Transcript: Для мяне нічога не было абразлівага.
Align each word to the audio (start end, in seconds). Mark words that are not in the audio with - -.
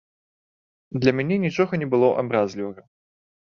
Для 1.03 1.13
мяне 1.17 1.35
нічога 1.45 1.73
не 1.83 1.87
было 1.93 2.09
абразлівага. 2.25 2.81